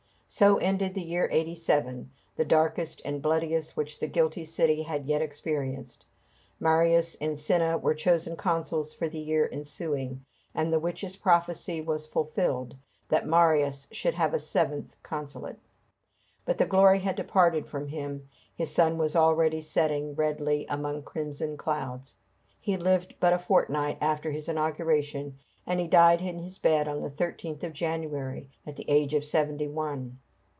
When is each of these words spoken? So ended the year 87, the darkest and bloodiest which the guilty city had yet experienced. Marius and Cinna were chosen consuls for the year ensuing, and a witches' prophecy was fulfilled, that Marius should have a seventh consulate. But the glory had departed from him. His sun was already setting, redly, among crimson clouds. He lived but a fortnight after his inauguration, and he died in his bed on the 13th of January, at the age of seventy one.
So 0.33 0.55
ended 0.59 0.93
the 0.93 1.01
year 1.03 1.27
87, 1.29 2.09
the 2.37 2.45
darkest 2.45 3.01
and 3.03 3.21
bloodiest 3.21 3.75
which 3.75 3.99
the 3.99 4.07
guilty 4.07 4.45
city 4.45 4.83
had 4.83 5.05
yet 5.05 5.21
experienced. 5.21 6.05
Marius 6.57 7.15
and 7.19 7.37
Cinna 7.37 7.77
were 7.77 7.93
chosen 7.93 8.37
consuls 8.37 8.93
for 8.93 9.09
the 9.09 9.19
year 9.19 9.49
ensuing, 9.51 10.23
and 10.55 10.73
a 10.73 10.79
witches' 10.79 11.17
prophecy 11.17 11.81
was 11.81 12.07
fulfilled, 12.07 12.77
that 13.09 13.27
Marius 13.27 13.89
should 13.91 14.13
have 14.13 14.33
a 14.33 14.39
seventh 14.39 14.95
consulate. 15.03 15.59
But 16.45 16.57
the 16.59 16.65
glory 16.65 16.99
had 16.99 17.17
departed 17.17 17.67
from 17.67 17.87
him. 17.89 18.29
His 18.55 18.71
sun 18.71 18.97
was 18.97 19.17
already 19.17 19.59
setting, 19.59 20.15
redly, 20.15 20.65
among 20.69 21.03
crimson 21.03 21.57
clouds. 21.57 22.15
He 22.57 22.77
lived 22.77 23.15
but 23.19 23.33
a 23.33 23.39
fortnight 23.39 23.97
after 23.99 24.31
his 24.31 24.47
inauguration, 24.47 25.39
and 25.67 25.79
he 25.79 25.87
died 25.87 26.19
in 26.21 26.39
his 26.39 26.57
bed 26.59 26.87
on 26.87 27.01
the 27.03 27.09
13th 27.09 27.63
of 27.63 27.71
January, 27.73 28.49
at 28.65 28.75
the 28.77 28.89
age 28.89 29.13
of 29.13 29.23
seventy 29.23 29.67
one. 29.67 30.17